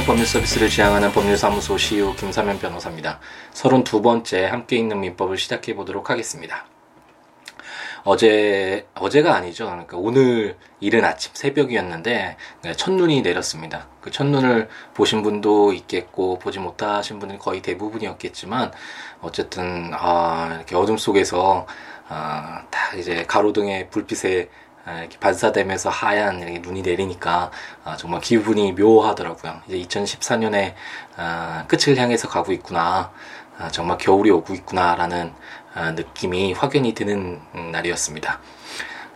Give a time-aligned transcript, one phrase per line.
[0.00, 3.18] 찾아가는 법률 서비스를 지향하는 법률사무소 시우 김사면 변호사입니다.
[3.52, 6.66] 32번째 함께 읽는 민법을 시작해 보도록 하겠습니다.
[8.04, 9.66] 어제, 어제가 아니죠.
[9.66, 13.88] 그러니까 오늘 이른 아침 새벽이었는데 네, 첫눈이 내렸습니다.
[14.00, 18.72] 그 첫눈을 보신 분도 있겠고 보지 못하신 분은 거의 대부분이었겠지만
[19.20, 21.66] 어쨌든 아, 이렇게 어둠 속에서
[22.08, 27.50] 아, 다 이제 가로등의 불빛에 아, 이렇게 반사되면서 하얀 이렇게 눈이 내리니까
[27.84, 29.60] 아, 정말 기분이 묘하더라고요.
[29.68, 30.74] 이제 2014년에
[31.16, 33.12] 아, 끝을 향해서 가고 있구나.
[33.58, 35.32] 아, 정말 겨울이 오고 있구나라는
[35.74, 38.40] 아, 느낌이 확연히 드는 음, 날이었습니다.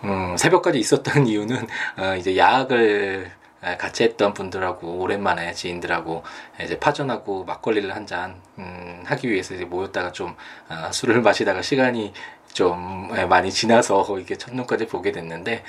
[0.05, 3.33] 음, 새벽까지 있었던 이유는 어, 이제 야학을
[3.79, 6.23] 같이 했던 분들하고 오랜만에 지인들하고
[6.63, 10.37] 이제 파전하고 막걸리를 한잔 음, 하기 위해서 이제 모였다가 좀
[10.69, 12.13] 어, 술을 마시다가 시간이
[12.55, 15.63] 좀 많이 지나서 이렇게 첫눈까지 보게 됐는데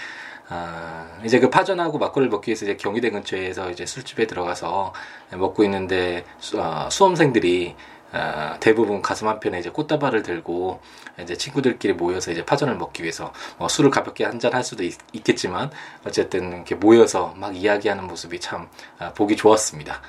[0.47, 4.93] 아, 이제 그 파전하고 막걸리를 먹기 위해서 이제 경희대 근처에서 이제 술집에 들어가서
[5.33, 7.75] 먹고 있는데 수, 어, 수험생들이
[8.13, 10.79] 어, 대부분 가슴 한편에 이제 꽃다발을 들고
[11.19, 15.71] 이제 친구들끼리 모여서 이제 파전을 먹기 위해서 뭐 술을 가볍게 한잔 할 수도 있, 겠지만
[16.05, 18.69] 어쨌든 이렇게 모여서 막 이야기하는 모습이 참
[18.99, 20.01] 어, 보기 좋았습니다.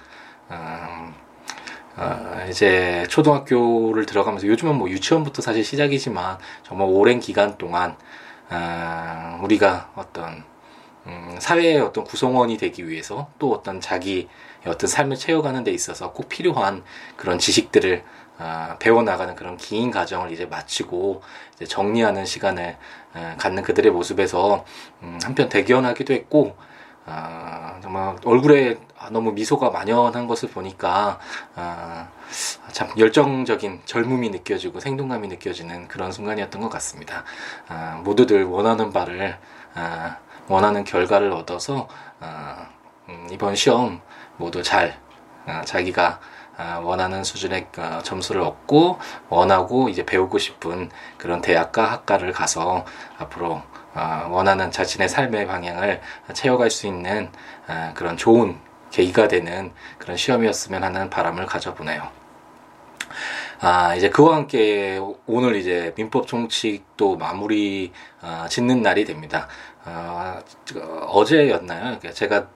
[0.50, 1.14] 음,
[1.96, 7.96] 어, 이제 초등학교를 들어가면서 요즘은 뭐 유치원부터 사실 시작이지만 정말 오랜 기간 동안
[8.50, 10.44] 어, 우리가 어떤
[11.06, 14.28] 음, 사회의 어떤 구성원이 되기 위해서 또 어떤 자기
[14.66, 16.82] 어떤 삶을 채워가는 데 있어서 꼭 필요한
[17.16, 18.04] 그런 지식들을
[18.38, 21.22] 어, 배워나가는 그런 긴 과정을 이제 마치고
[21.54, 22.76] 이제 정리하는 시간을
[23.14, 24.64] 어, 갖는 그들의 모습에서
[25.02, 26.56] 음, 한편 대견하기도 했고
[27.06, 28.78] 어, 정말 얼굴에
[29.10, 31.18] 너무 미소가 만연한 것을 보니까
[31.54, 32.08] 어,
[32.72, 37.24] 참 열정적인 젊음이 느껴지고 생동감이 느껴지는 그런 순간이었던 것 같습니다.
[37.68, 39.38] 어, 모두들 원하는 바를
[39.76, 40.16] 어,
[40.48, 41.88] 원하는 결과를 얻어서
[42.20, 42.66] 어,
[43.08, 44.00] 음, 이번 시험
[44.36, 44.98] 모두 잘
[45.46, 46.18] 어, 자기가
[46.58, 48.98] 어, 원하는 수준의 어, 점수를 얻고
[49.28, 52.84] 원하고 이제 배우고 싶은 그런 대학과 학과를 가서
[53.18, 53.75] 앞으로 어,
[54.30, 56.00] 원하는 자신의 삶의 방향을
[56.32, 57.30] 채워갈 수 있는
[57.68, 58.56] 어, 그런 좋은
[58.90, 62.08] 계기가 되는 그런 시험이었으면 하는 바람을 가져보네요.
[63.60, 67.92] 아, 이제 그와 함께 오늘 이제 민법 총칙도 마무리
[68.22, 69.48] 어, 짓는 날이 됩니다.
[69.84, 70.38] 어,
[71.08, 71.80] 어제였나요?
[71.80, 72.48] 그러니까 제가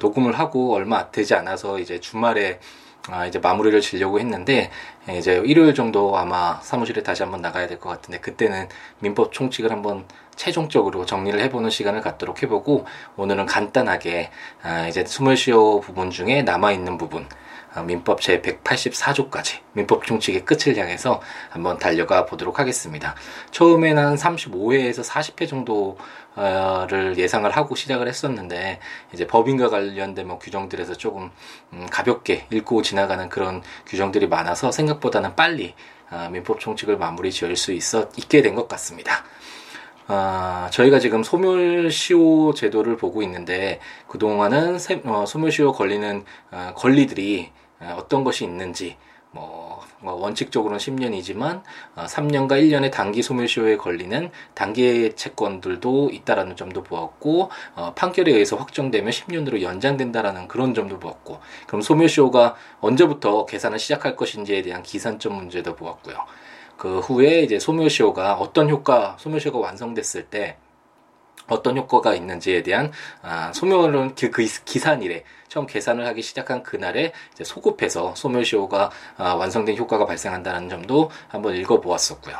[0.00, 2.60] 녹음을 하고 얼마 되지 않아서 이제 주말에
[3.08, 4.70] 아, 이제 마무리를 지려고 했는데
[5.10, 8.68] 이제 일요일 정도 아마 사무실에 다시 한번 나가야 될 것 같은데 그때는
[9.00, 10.04] 민법 총칙을 한번
[10.42, 12.84] 최종적으로 정리를 해보는 시간을 갖도록 해보고
[13.16, 14.30] 오늘은 간단하게
[14.62, 17.28] 아, 이제 스물시오 부분 중에 남아 있는 부분
[17.72, 23.14] 아, 민법 제 184조까지 민법 총칙의 끝을 향해서 한번 달려가 보도록 하겠습니다.
[23.52, 25.96] 처음에는 한 35회에서 40회 정도
[26.34, 28.80] 를 예상을 하고 시작을 했었는데
[29.12, 31.30] 이제 법인과 관련된 뭐 규정들에서 조금
[31.74, 35.74] 음, 가볍게 읽고 지나가는 그런 규정들이 많아서 생각보다는 빨리
[36.08, 39.24] 아, 민법 총칙을 마무리 지을 수 있어 있게 된 것 같습니다.
[40.08, 47.96] 아, 저희가 지금 소멸시효 제도를 보고 있는데 그동안은 세, 어, 소멸시효 걸리는 어, 권리들이 어,
[47.98, 48.96] 어떤 것이 있는지
[49.30, 51.62] 뭐, 뭐 원칙적으로는 10년이지만
[51.94, 59.10] 어, 3년과 1년의 단기 소멸시효에 걸리는 단기 채권들도 있다라는 점도 보았고 어, 판결에 의해서 확정되면
[59.10, 66.16] 10년으로 연장된다라는 그런 점도 보았고 그럼 소멸시효가 언제부터 계산을 시작할 것인지에 대한 기산점 문제도 보았고요.
[66.82, 70.56] 그 후에 이제 소멸시효가 어떤 효과 소멸시효가 완성됐을 때
[71.46, 72.90] 어떤 효과가 있는지에 대한
[73.22, 79.76] 아, 소멸은 그, 그 기산일에 처음 계산을 하기 시작한 그날에 이제 소급해서 소멸시효가 아, 완성된
[79.76, 82.36] 효과가 발생한다는 점도 한번 읽어보았었고요.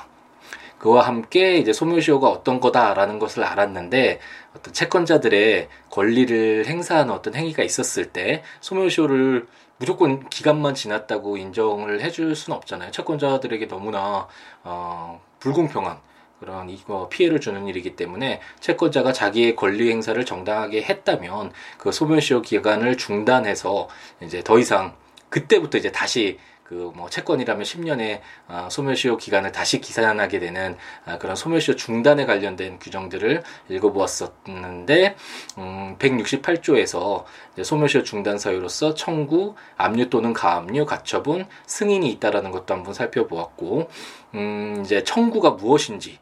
[0.79, 4.19] 그와 함께 이제 소멸시효가 어떤 거다라는 것을 알았는데
[4.57, 9.47] 어떤 채권자들의 권리를 행사하는 어떤 행위가 있었을 때 소멸시효를
[9.83, 12.93] 무조건 기간만 지났다고 인정을 해줄 수는 없잖아요.
[12.93, 14.29] 채권자들에게 너무나
[14.63, 15.99] 어, 불공평한
[16.39, 22.97] 그런 이거 피해를 주는 일이기 때문에 채권자가 자기의 권리 행사를 정당하게 했다면 그 소멸시효 기간을
[22.97, 23.89] 중단해서
[24.21, 24.95] 이제 더 이상
[25.31, 26.39] 그때부터 이제 다시
[26.73, 30.77] 그 뭐 채권이라면 10년의 어, 소멸시효 기간을 다시 기산하게 되는
[31.07, 35.17] 어, 그런 소멸시효 중단에 관련된 규정들을 읽어보았었는데
[35.59, 37.25] 음, 168조에서
[37.63, 43.91] 소멸시효 중단 사유로서 청구, 압류 또는 가압류, 가처분, 승인이 있다라는 것도 한번 살펴보았고
[44.35, 46.19] 음, 이제 청구가 무엇인지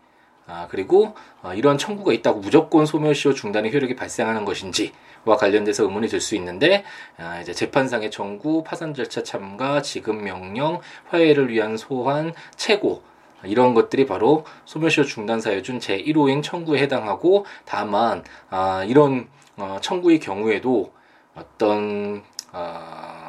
[0.46, 4.90] 아, 그리고 어, 이런 청구가 있다고 무조건 소멸시효 중단의 효력이 발생하는 것인지와
[5.24, 6.84] 관련돼서 의문이 들 수 있는데
[7.18, 13.02] 아, 이제 재판상의 청구, 파산 절차 참가, 지급 명령, 화해를 위한 소환, 최고
[13.44, 20.92] 이런 것들이 바로 소멸시효 중단 사유준 제1호행 청구에 해당하고 다만 아, 이런 어, 청구의 경우에도
[21.34, 22.22] 어떤
[22.52, 23.19] 어,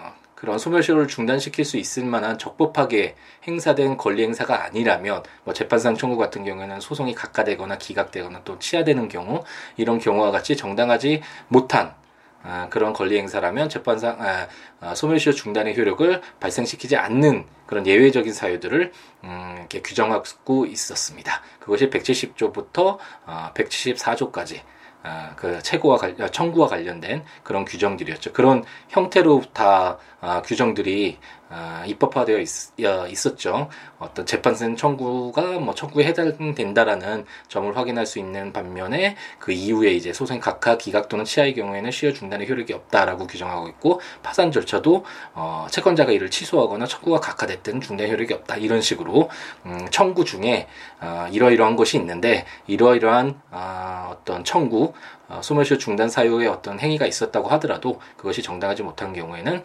[0.42, 3.16] 그런 소멸시효를 중단시킬 수 있을 만한 적법하게
[3.48, 9.44] 행사된 권리 행사가 아니라면 뭐 재판상 청구 같은 경우에는 소송이 각하되거나 기각되거나 또 취하되는 경우
[9.78, 11.94] 이런 경우와 같이 정당하지 못한
[12.42, 14.48] 아, 그런 권리 행사라면 재판상 아,
[14.80, 18.92] 아, 소멸시효 중단의 효력을 발생시키지 않는 그런 예외적인 사유들을
[19.26, 21.40] 음, 이렇게 규정하고 있었습니다.
[21.60, 22.98] 그것이 170조부터
[23.28, 24.62] 어, 174조까지
[25.04, 28.34] 아, 그 최고와 관, 청구와 관련된 그런 규정들이었죠.
[28.34, 31.18] 그런 형태로 다 아, 규정들이
[31.50, 33.69] 아, 입법화되어 있, 었죠.
[34.00, 40.39] 어떤 재판생 청구가 뭐 청구에 해당된다라는 점을 확인할 수 있는 반면에 그 이후에 이제 소송
[40.39, 45.03] 각하 기각 또는 치하의 경우에는 시효 중단의 효력이 없다라고 규정하고 있고 파산 절차도
[45.33, 48.56] 어, 채권자가 이를 취소하거나 청구가 각하됐든 중단 효력이 없다.
[48.57, 49.29] 이런 식으로
[49.65, 50.68] 음, 청구 중에
[51.01, 54.94] 어, 이러이러한 것이 있는데 이러이러한 어, 어떤 청구
[55.27, 59.63] 어, 소멸시효 중단 사유의 어떤 행위가 있었다고 하더라도 그것이 정당하지 못한 경우에는 음,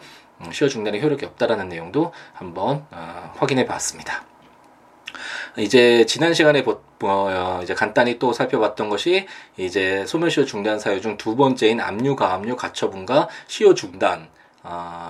[0.51, 4.23] 시효 중단의 효력이 없다라는 내용도 한번 어, 확인해 봤습니다.
[5.57, 9.25] 이제 지난 시간에 보, 어, 이제 간단히 또 살펴봤던 것이
[9.57, 14.29] 이제 소멸시효 중단 사유 중 두 번째인 압류, 가압류, 가처분과 시효 중단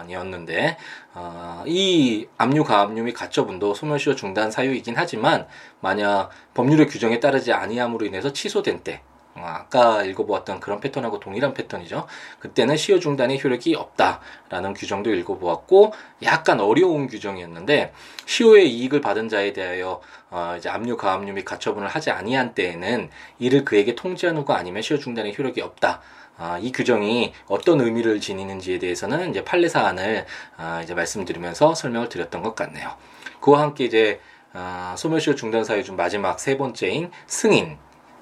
[0.07, 0.77] 이었는데
[1.15, 5.47] 어, 이 압류, 가압류 및 가처분도 소멸시효 중단 사유이긴 하지만
[5.81, 12.07] 만약 법률의 규정에 따르지 아니함으로 인해서 취소된 때 어, 아까 읽어보았던 그런 패턴하고 동일한 패턴이죠.
[12.39, 15.93] 그때는 시효 중단의 효력이 없다라는 규정도 읽어보았고
[16.23, 17.93] 약간 어려운 규정이었는데
[18.25, 23.65] 시효의 이익을 받은 자에 대하여 어 이제 압류, 가압류 및 가처분을 하지 아니한 때에는 이를
[23.65, 26.01] 그에게 통지한 후가 아니면 시효 중단의 효력이 없다.
[26.39, 30.25] 아, 이 규정이 어떤 의미를 지니는지에 대해서는 이제 판례 사안을
[30.55, 32.95] 아, 이제 말씀드리면서 설명을 드렸던 것 같네요.
[33.39, 34.19] 그와 함께 이제
[34.53, 37.77] 아, 소멸시효 중단 사유 중 마지막 세 번째인 승인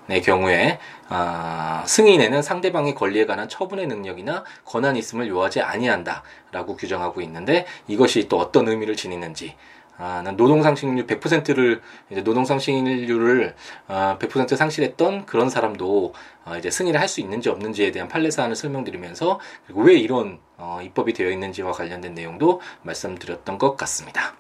[0.07, 0.77] 의 경우에
[1.09, 8.37] 아, 승인에는 상대방의 권리에 관한 처분의 능력이나 권한이 있음을 요하지 아니한다라고 규정하고 있는데 이것이 또
[8.37, 9.55] 어떤 의미를 지니는지
[9.97, 11.81] 아, 노동상실률 100%를
[12.11, 13.55] 이제 노동상실률을
[13.87, 16.13] 아, 100% 상실했던 그런 사람도
[16.45, 20.79] 어, 이제 승인을 할 수 있는지 없는지에 대한 판례 사안을 설명드리면서 그리고 왜 이런 어,
[20.83, 24.35] 입법이 되어 있는지와 관련된 내용도 말씀드렸던 것 같습니다.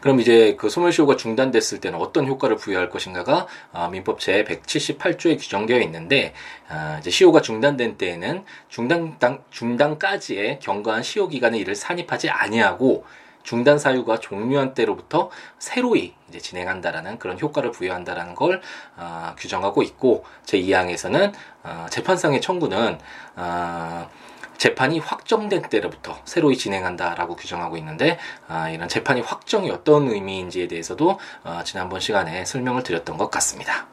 [0.00, 5.80] 그럼 이제 그 소멸시효가 중단됐을 때는 어떤 효과를 부여할 것인가가 아, 민법 제 178조에 규정되어
[5.80, 6.34] 있는데
[6.68, 9.16] 아, 이제 시효가 중단된 때에는 중단
[9.50, 13.04] 중단까지의 경과한 시효 기간에 이를 산입하지 아니하고
[13.42, 18.60] 중단 사유가 종료한 때로부터 새로이 이제 진행한다라는 그런 효과를 부여한다라는 걸
[18.96, 21.32] 어, 규정하고 있고 제 2항에서는
[21.64, 22.98] 어, 재판상의 청구는
[23.36, 24.10] 어,
[24.60, 31.62] 재판이 확정된 때로부터 새로이 진행한다라고 규정하고 있는데 아, 이런 재판이 확정이 어떤 의미인지에 대해서도 어,
[31.64, 33.86] 지난번 시간에 설명을 드렸던 것 같습니다.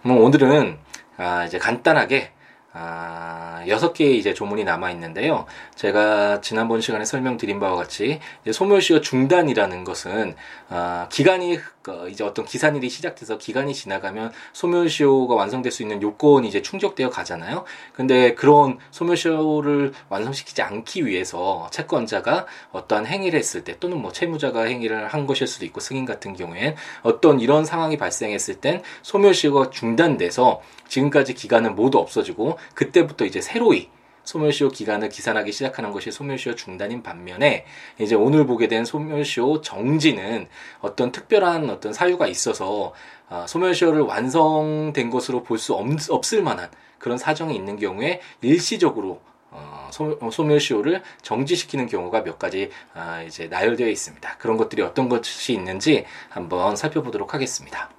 [0.00, 0.78] 뭐 오늘은
[1.18, 2.32] 아, 이제 간단하게
[2.72, 5.44] 아, 여섯 개의 이제 조문이 남아 있는데요.
[5.74, 8.20] 제가 지난번 시간에 설명드린 바와 같이
[8.50, 10.34] 소멸시효 중단이라는 것은
[10.70, 16.60] 아, 기간이 그 이제 어떤 기산일이 시작돼서 기간이 지나가면 소멸시효가 완성될 수 있는 요건이 이제
[16.60, 17.64] 충족되어 가잖아요.
[17.94, 25.08] 근데 그런 소멸시효를 완성시키지 않기 위해서 채권자가 어떠한 행위를 했을 때 또는 뭐 채무자가 행위를
[25.08, 31.34] 한 것일 수도 있고 승인 같은 경우엔 어떤 이런 상황이 발생했을 땐 소멸시효가 중단돼서 지금까지
[31.34, 33.88] 기간은 모두 없어지고 그때부터 이제 새로이
[34.24, 37.64] 소멸시효 기간을 기산하기 시작하는 것이 소멸시효 중단인 반면에
[37.98, 40.48] 이제 오늘 보게 된 소멸시효 정지는
[40.80, 42.92] 어떤 특별한 어떤 사유가 있어서
[43.28, 50.44] 아, 소멸시효를 완성된 것으로 볼 수 없을 만한 그런 사정이 있는 경우에 일시적으로 어, 소
[50.44, 54.36] 멸시효를 정지시키는 경우가 몇 가지 아, 이제 나열되어 있습니다.
[54.38, 57.90] 그런 것들이 어떤 것이 있는지 한번 살펴보도록 하겠습니다.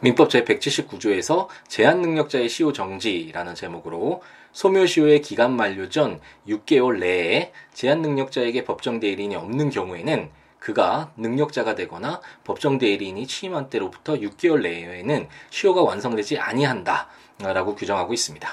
[0.00, 4.22] 민법 제179조에서 제한능력자의 시효 정지라는 제목으로
[4.54, 12.22] 소멸시효의 기간 만료 전 6개월 내에 제한 능력자에게 법정 대리인이 없는 경우에는 그가 능력자가 되거나
[12.44, 18.48] 법정 대리인이 취임한 때로부터 6개월 내에는 시효가 완성되지 아니한다라고 규정하고 있습니다.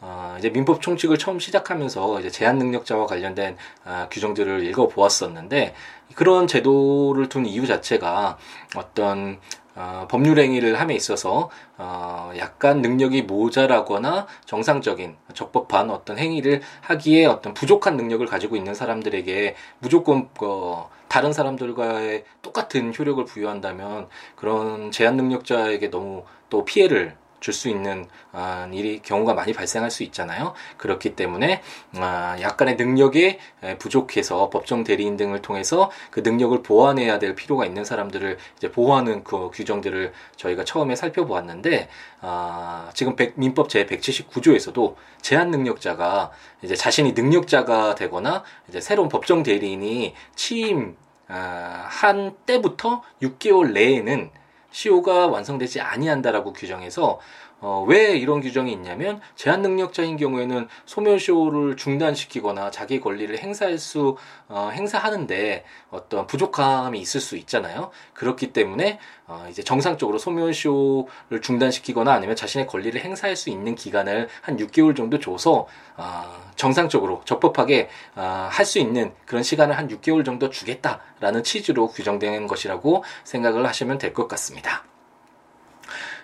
[0.00, 5.74] 어, 이제 민법 총칙을 처음 시작하면서 이제 제한 능력자와 관련된 어, 규정들을 읽어 보았었는데
[6.16, 8.38] 그런 제도를 둔 이유 자체가
[8.74, 9.38] 어떤
[9.74, 17.54] 어, 법률 행위를 함에 있어서 어, 약간 능력이 모자라거나 정상적인 적법한 어떤 행위를 하기에 어떤
[17.54, 25.90] 부족한 능력을 가지고 있는 사람들에게 무조건 어, 다른 사람들과의 똑같은 효력을 부여한다면 그런 제한 능력자에게
[25.90, 30.54] 너무 또 피해를 줄 수 있는 어, 일이 경우가 많이 발생할 수 있잖아요.
[30.78, 31.60] 그렇기 때문에
[31.98, 33.38] 어, 약간의 능력이
[33.78, 39.50] 부족해서 법정 대리인 등을 통해서 그 능력을 보완해야 될 필요가 있는 사람들을 이제 보호하는 그
[39.52, 41.88] 규정들을 저희가 처음에 살펴보았는데
[42.22, 46.30] 어, 지금 민법 제 179조에서도 제한 능력자가
[46.62, 50.96] 이제 자신이 능력자가 되거나 이제 새로운 법정 대리인이 취임
[51.28, 54.30] 아, 한 때부터 6개월 내에는
[54.72, 57.20] 시효가 완성되지 아니한다라고 규정해서
[57.62, 64.16] 어, 왜 이런 규정이 있냐면 제한 능력자인 경우에는 소멸시효를 중단시키거나 자기 권리를 행사할 수
[64.48, 67.90] 어, 행사하는데 어떤 부족함이 있을 수 있잖아요.
[68.14, 68.98] 그렇기 때문에
[69.32, 75.18] 어, 이제 정상적으로 소멸시효를 중단시키거나 아니면 자신의 권리를 행사할 수 있는 기간을 한 6개월 정도
[75.18, 82.46] 줘서 어, 정상적으로 적법하게 어, 할수 있는 그런 시간을 한 6개월 정도 주겠다라는 취지로 규정된
[82.46, 84.84] 것이라고 생각을 하시면 될 것 같습니다.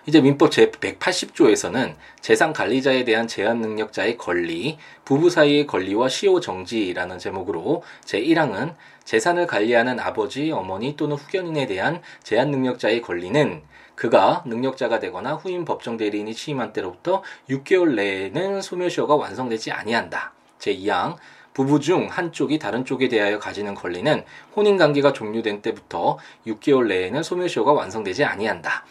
[0.09, 7.83] 이제 민법 제180조에서는 재산 관리자에 대한 제한 능력자의 권리, 부부 사이의 권리와 시효 정지라는 제목으로
[8.05, 8.73] 제1항은
[9.03, 13.61] 재산을 관리하는 아버지, 어머니 또는 후견인에 대한 제한 능력자의 권리는
[13.93, 20.33] 그가 능력자가 되거나 후임 법정 대리인이 취임한 때로부터 6개월 내에는 소멸시효가 완성되지 아니한다.
[20.57, 21.17] 제2항
[21.53, 24.23] 부부 중 한쪽이 다른 쪽에 대하여 가지는 권리는
[24.55, 28.85] 혼인 관계가 종료된 때부터 6개월 내에는 소멸시효가 완성되지 아니한다.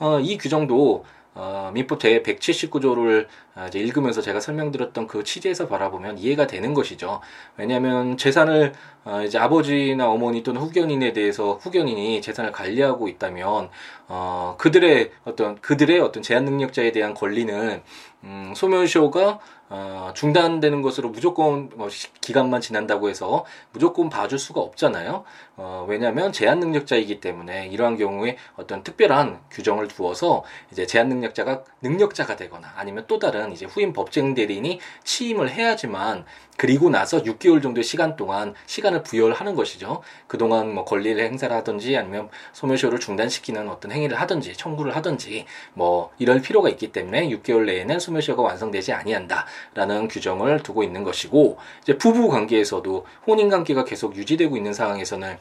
[0.00, 1.04] 어, 이 규정도
[1.34, 7.20] 어, 민법 제 179조를 어, 이제 읽으면서 제가 설명드렸던 그 취지에서 바라보면 이해가 되는 것이죠.
[7.56, 8.72] 왜냐하면 재산을
[9.04, 13.70] 어, 이제 아버지나 어머니 또는 후견인에 대해서 후견인이 재산을 관리하고 있다면
[14.08, 17.82] 어, 그들의 어떤 그들의 어떤 제한 능력자에 대한 권리는
[18.24, 19.38] 음, 소멸시효가
[19.72, 21.88] 어, 중단되는 것으로 무조건 뭐
[22.20, 25.24] 기간만 지난다고 해서 무조건 봐줄 수가 없잖아요.
[25.56, 30.42] 어, 왜냐하면 제한 능력자이기 때문에 이러한 경우에 어떤 특별한 규정을 두어서
[30.72, 36.24] 이제 제한 능력자가 능력자가 되거나 아니면 또 다른 이제 후임 법정 대리인이 취임을 해야지만
[36.56, 40.02] 그리고 나서 6개월 정도의 시간 동안 시간을 부여를 하는 것이죠.
[40.26, 46.42] 그동안 뭐 권리를 행사를 하든지 아니면 소멸시효를 중단시키는 어떤 행위를 하든지 청구를 하든지 뭐 이럴
[46.42, 53.06] 필요가 있기 때문에 6개월 내에는 소멸시효가 완성되지 아니한다라는 규정을 두고 있는 것이고 이제 부부 관계에서도
[53.26, 55.38] 혼인 관계가 계속 유지되고 있는 상황에서는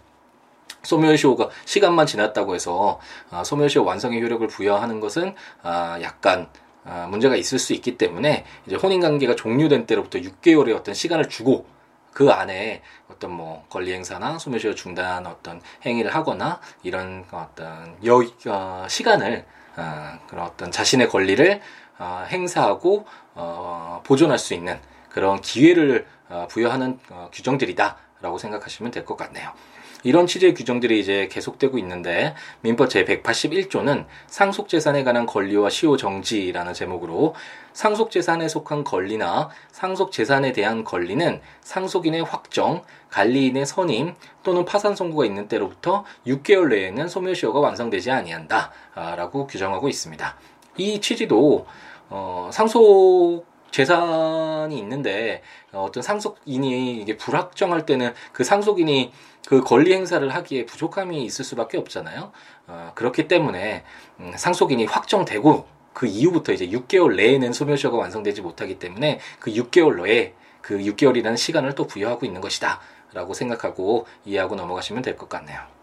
[0.83, 6.47] 소멸시효가 시간만 지났다고 해서 아, 소멸시효 완성의 효력을 부여하는 것은 아, 약간
[6.85, 11.65] 아, 문제가 있을 수 있기 때문에 이제 혼인 관계가 종료된 때로부터 6개월의 어떤 시간을 주고
[12.13, 18.85] 그 안에 어떤 뭐 권리 행사나 소멸시효 중단 어떤 행위를 하거나 이런 어떤 여 어,
[18.89, 19.45] 시간을
[19.77, 21.61] 어, 그런 어떤 자신의 권리를
[21.99, 23.05] 어, 행사하고
[23.35, 29.51] 어, 보존할 수 있는 그런 기회를 어, 부여하는 어, 규정들이다라고 생각하시면 될 것 같네요.
[30.03, 37.35] 이런 취지의 규정들이 이제 계속되고 있는데 민법 제181조는 상속재산에 관한 권리와 시효 정지라는 제목으로
[37.73, 46.05] 상속재산에 속한 권리나 상속재산에 대한 권리는 상속인의 확정, 관리인의 선임 또는 파산 선고가 있는 때로부터
[46.27, 50.35] 6개월 내에는 소멸시효가 완성되지 아니한다라고 규정하고 있습니다.
[50.77, 51.65] 이 취지도
[52.09, 59.11] 어, 상속 재산이 있는데 어떤 상속인이 이게 불확정할 때는 그 상속인이
[59.47, 62.31] 그 권리 행사를 하기에 부족함이 있을 수밖에 없잖아요.
[62.67, 63.83] 어, 그렇기 때문에
[64.19, 70.33] 음, 상속인이 확정되고 그 이후부터 이제 6개월 내에는 소멸시효가 완성되지 못하기 때문에 그 6개월 내에
[70.61, 72.79] 그 6개월이라는 시간을 또 부여하고 있는 것이다.
[73.11, 75.78] 라고 생각하고 이해하고 넘어가시면 될 것 같네요.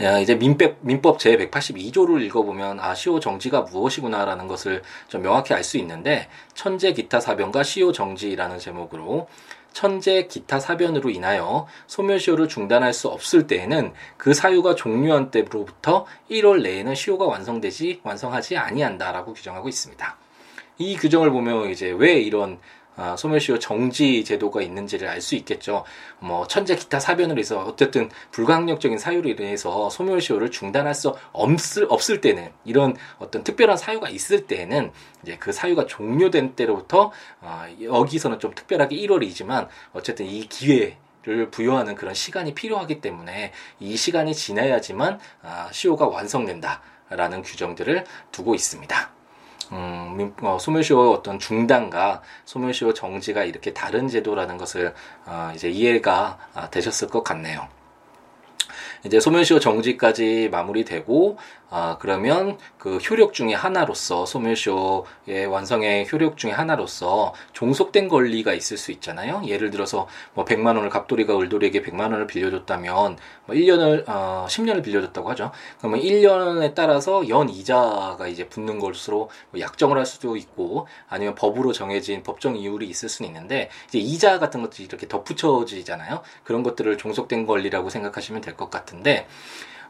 [0.00, 5.64] 야, 이제 민법, 민법 제 182조를 읽어보면, 아, 시효 정지가 무엇이구나라는 것을 좀 명확히 알
[5.64, 9.28] 수 있는데, 천재 기타 사변과 시효 정지라는 제목으로,
[9.72, 16.94] 천재 기타 사변으로 인하여 소멸시효를 중단할 수 없을 때에는 그 사유가 종료한 때로부터 1월 내에는
[16.94, 20.16] 시효가 완성되지, 완성하지 아니한다라고 규정하고 있습니다.
[20.78, 22.58] 이 규정을 보면 이제 왜 이런
[22.98, 25.84] 아, 소멸시효 정지 제도가 있는지를 알 수 있겠죠.
[26.20, 32.50] 뭐 천재 기타 사변으로 해서 어쨌든 불가항력적인 사유로 인해서 소멸시효를 중단할 수 없을 없을 때는
[32.64, 38.96] 이런 어떤 특별한 사유가 있을 때는 이제 그 사유가 종료된 때로부터 어, 여기서는 좀 특별하게
[38.96, 46.06] 1월이지만 어쨌든 이 기회 를 부여하는 그런 시간이 필요하기 때문에 이 시간이 지나야지만 아, 시효가
[46.06, 49.17] 완성된다라는 규정들을 두고 있습니다.
[49.72, 54.94] 음, 어, 소멸시효 어떤 중단과 소멸시효 정지가 이렇게 다른 제도라는 것을
[55.26, 57.68] 어, 이제 이해가 아, 되셨을 것 같네요.
[59.04, 61.38] 이제 소멸시효 정지까지 마무리되고
[61.70, 68.90] 아 그러면 그 효력 중의 하나로서 소멸시효의 완성의 효력 중의 하나로서 종속된 권리가 있을 수
[68.92, 69.42] 있잖아요.
[69.46, 75.28] 예를 들어서 뭐 100만 원을 갑돌이가 을돌이에게 100만 원을 빌려줬다면 뭐 1년을 어 10년을 빌려줬다고
[75.30, 75.52] 하죠.
[75.78, 81.72] 그러면 1년에 따라서 연 이자가 이제 붙는 것으로 뭐 약정을 할 수도 있고 아니면 법으로
[81.72, 86.22] 정해진 법정 이율이 있을 수는 있는데 이제 이자 같은 것들이 이렇게 덧붙여지잖아요.
[86.44, 89.26] 그런 것들을 종속된 권리라고 생각하시면 될 것 같 은데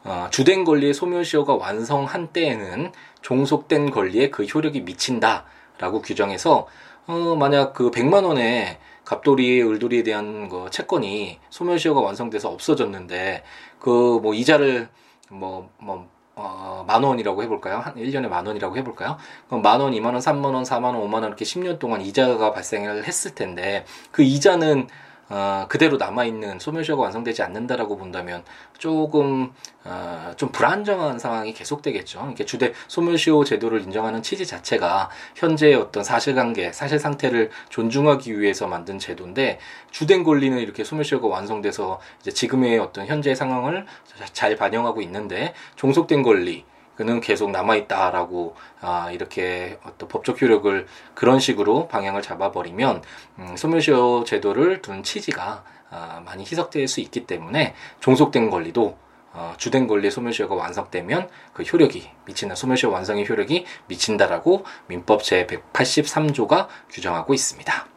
[0.03, 2.91] 어, 주된 권리의 소멸시효가 완성한 때에는
[3.21, 6.67] 종속된 권리에 그 효력이 미친다라고 규정해서
[7.07, 13.43] 어, 만약 그 100만 원의 갑돌이, 을돌이에 대한 그 채권이 소멸시효가 완성돼서 없어졌는데
[13.79, 14.89] 그 뭐 이자를
[15.31, 17.79] 뭐, 뭐, 어, 만 원이라고 해볼까요?
[17.79, 19.17] 한 1년에 만 원이라고 해볼까요?
[19.47, 22.51] 그럼 만 원, 2만 원, 3만 원, 4만 원, 5만 원 이렇게 10년 동안 이자가
[22.53, 24.87] 발생을 했을 텐데 그 이자는
[25.29, 28.43] 어, 그대로 남아있는 소멸시효가 완성되지 않는다라고 본다면
[28.77, 32.23] 조금 어, 좀 불안정한 상황이 계속되겠죠.
[32.25, 38.97] 이렇게 주대 소멸시효 제도를 인정하는 취지 자체가 현재의 어떤 사실관계, 사실 상태를 존중하기 위해서 만든
[38.97, 39.59] 제도인데
[39.91, 43.85] 주된 권리는 이렇게 소멸시효가 완성돼서 이제 지금의 어떤 현재 상황을
[44.33, 46.65] 잘 반영하고 있는데 종속된 권리
[46.99, 53.01] 그는 계속 남아있다라고 아, 이렇게 어떤 법적 효력을 그런 식으로 방향을 잡아버리면
[53.37, 58.97] 음, 소멸시효 제도를 둔 취지가 아, 많이 희석될 수 있기 때문에 종속된 권리도
[59.31, 66.67] 어, 주된 권리 소멸시효가 완성되면 그 효력이 미친다 소멸시효 완성의 효력이 미친다라고 민법 제 183조가
[66.89, 67.87] 규정하고 있습니다.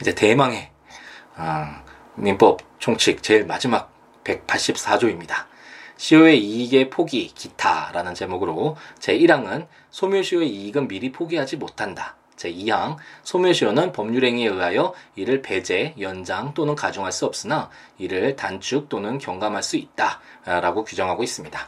[0.00, 0.70] 이제 대망의
[1.34, 1.82] 아,
[2.14, 3.92] 민법 총칙 제일 마지막
[4.22, 5.49] 184조입니다.
[6.00, 12.16] 시효의 이익의 포기, 기타라는 제목으로 제1항은 소멸시효의 이익은 미리 포기하지 못한다.
[12.36, 19.62] 제2항 소멸시효는 법률행위에 의하여 이를 배제, 연장 또는 가중할 수 없으나 이를 단축 또는 경감할
[19.62, 21.60] 수 있다 라고 규정하고 있습니다.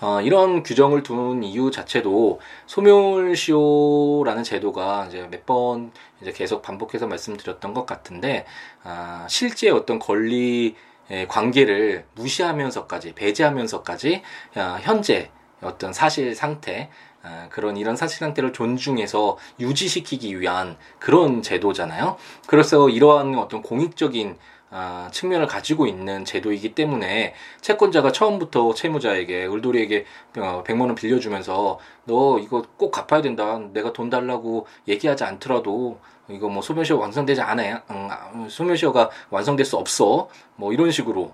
[0.00, 7.74] 어, 이런 규정을 둔 이유 자체도 소멸시효라는 제도가 이제 몇 번 이제 계속 반복해서 말씀드렸던
[7.74, 8.46] 것 같은데
[8.84, 10.95] 아, 실제 어떤 권리 예,
[11.28, 14.22] 관계를 무시하면서까지 배제하면서까지
[14.56, 15.30] 어, 현재
[15.62, 16.90] 어떤 사실 상태
[17.22, 22.16] 어, 그런 이런 사실 상태를 존중해서 유지시키기 위한 그런 제도잖아요.
[22.46, 24.36] 그래서 이러한 어떤 공익적인
[24.70, 30.04] 어, 측면을 가지고 있는 제도이기 때문에 채권자가 처음부터 채무자에게 을돌이에게
[30.38, 33.58] 어, 100만 원 빌려주면서 너 이거 꼭 갚아야 된다.
[33.72, 37.80] 내가 돈 달라고 얘기하지 않더라도 이거 뭐 소멸시효 완성되지 않아요.
[37.90, 40.28] 응, 아, 소멸시효가 완성될 수 없어.
[40.56, 41.32] 뭐 이런 식으로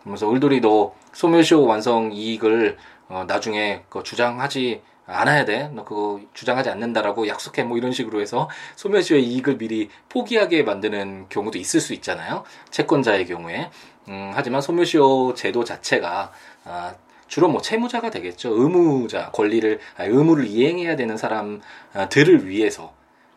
[0.00, 2.76] 그러면서 을돌이 너 소멸시효 완성 이익을
[3.08, 5.70] 어, 나중에 그 주장하지 않아야 돼.
[5.74, 7.62] 너 그거 주장하지 않는다라고 약속해.
[7.62, 12.44] 뭐 이런 식으로 해서 소멸시효의 이익을 미리 포기하게 만드는 경우도 있을 수 있잖아요.
[12.70, 13.70] 채권자의 경우에.
[14.08, 16.32] 음, 하지만 소멸시효 제도 자체가
[16.64, 16.94] 아,
[17.28, 18.50] 주로 뭐 채무자가 되겠죠.
[18.60, 22.92] 의무자 권리를 아니, 의무를 이행해야 되는 사람들을 위해서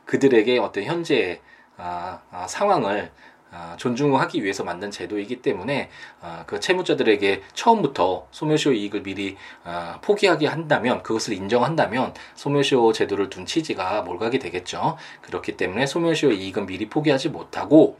[0.06, 1.42] 그들에게 어떤 현재
[1.78, 3.12] 아, 아, 상황을
[3.52, 5.90] 아, 존중하기 위해서 만든 제도이기 때문에
[6.22, 13.46] 아, 그 채무자들에게 처음부터 소멸시효 이익을 미리 아, 포기하게 한다면 그것을 인정한다면 소멸시효 제도를 둔
[13.46, 14.98] 취지가 몰각이 되겠죠.
[15.22, 17.98] 그렇기 때문에 소멸시효 이익은 미리 포기하지 못하고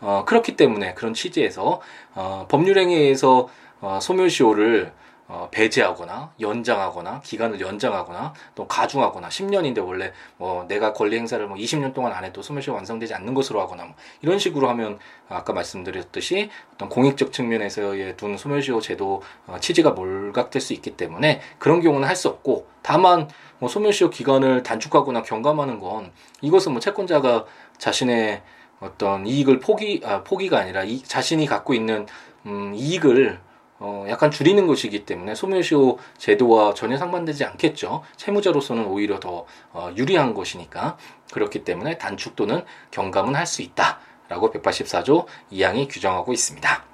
[0.00, 1.80] 어, 그렇기 때문에 그런 취지에서
[2.14, 3.48] 어, 법률행위에서
[3.80, 4.92] 어, 소멸시효를
[5.26, 11.94] 어, 배제하거나 연장하거나 기간을 연장하거나 또 가중하거나 10년인데 원래 뭐 내가 권리 행사를 뭐 20년
[11.94, 16.88] 동안 안 해도 소멸시효 완성되지 않는 것으로 하거나 뭐 이런 식으로 하면 아까 말씀드렸듯이 어떤
[16.88, 22.28] 공익적 측면에서의 둔 소멸시효 제도 어, 취지가 몰각될 수 있기 때문에 그런 경우는 할 수
[22.28, 27.44] 없고 다만 뭐 소멸시효 기간을 단축하거나 경감하는 건 이것은 뭐 채권자가
[27.78, 28.42] 자신의
[28.78, 32.06] 어떤 이익을 포기 아 포기가 아니라 이 자신이 갖고 있는
[32.46, 33.40] 음 이익을
[33.78, 38.02] 어, 약간 줄이는 것이기 때문에 소멸시효 제도와 전혀 상반되지 않겠죠.
[38.16, 40.96] 채무자로서는 오히려 더 어, 유리한 것이니까
[41.32, 46.84] 그렇기 때문에 단축 또는 경감은 할 수 있다라고 184조 2항이 규정하고 있습니다.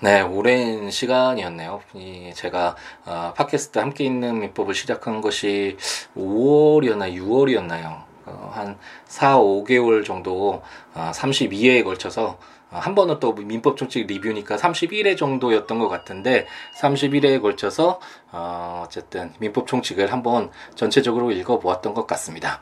[0.00, 1.80] 네, 오랜 시간이었네요.
[1.94, 5.76] 이 제가 어, 팟캐스트 함께 있는 민법을 시작한 것이
[6.16, 8.04] 5월이었나 6월이었나요?
[8.26, 10.62] 어, 한 4, 5개월 정도
[10.94, 12.38] 어, 32회에 걸쳐서 어,
[12.70, 16.46] 한 번은 또 민법 총칙 리뷰니까 31회 정도였던 것 같은데
[16.78, 18.00] 31회에 걸쳐서
[18.32, 22.60] 어, 어쨌든 민법 총칙을 한번 전체적으로 읽어보았던 것 같습니다.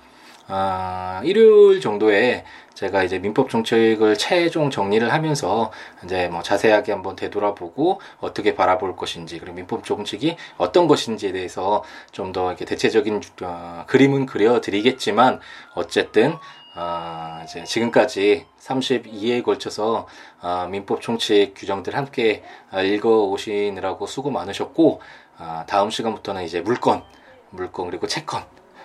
[0.48, 5.72] 아, 일요일 정도에 제가 이제 민법 정책을 최종 정리를 하면서
[6.04, 12.32] 이제 뭐 자세하게 한번 되돌아보고 어떻게 바라볼 것인지 그리고 민법 정책이 어떤 것인지에 대해서 좀
[12.32, 15.40] 더 이렇게 대체적인 어, 그림은 그려드리겠지만
[15.74, 16.36] 어쨌든
[16.78, 20.06] 아, 이제 지금까지 32회에 걸쳐서
[20.42, 25.00] 아, 민법 총칙 규정들 함께 아, 읽어 오시느라고 수고 많으셨고
[25.38, 27.02] 아, 다음 시간부터는 이제 물건,
[27.48, 28.44] 물건 그리고 채권,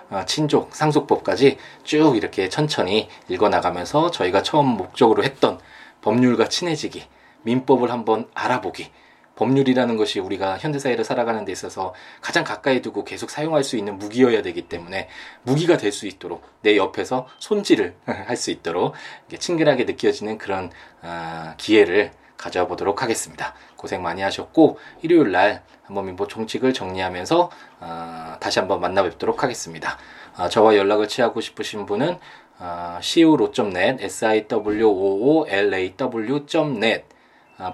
[0.09, 5.59] 아, 친족, 상속법까지 쭉 이렇게 천천히 읽어 나가면서 저희가 처음 목적으로 했던
[5.99, 7.03] 법률과 친해지기,
[7.43, 8.89] 민법을 한번 알아보기,
[9.35, 14.41] 법률이라는 것이 우리가 현대사회를 살아가는 데 있어서 가장 가까이 두고 계속 사용할 수 있는 무기여야
[14.41, 15.07] 되기 때문에
[15.43, 18.93] 무기가 될 수 있도록 내 옆에서 손질을 할 수 있도록
[19.37, 23.53] 친근하게 느껴지는 그런 어, 기회를 가져보도록 하겠습니다.
[23.75, 29.97] 고생 많이 하셨고 일요일 날 한번 민법 총칙을 정리하면서 어, 다시 한번 만나 뵙도록 하겠습니다.
[30.37, 32.17] 어, 저와 연락을 취하고 싶으신 분은
[32.59, 37.20] 어, siwo.net, siwoolaw.net 아,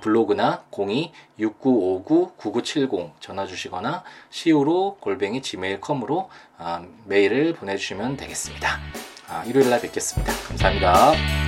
[0.01, 8.79] 블로그나 02-6959-9970 전화 주시거나 시우로 골뱅이 gmail.com으로 아, 메일을 보내주시면 되겠습니다.
[9.29, 10.33] 아, 일요일 날 뵙겠습니다.
[10.47, 11.46] 감사합니다.